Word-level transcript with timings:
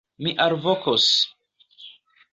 Mi 0.27 0.31
alvokos! 0.45 1.07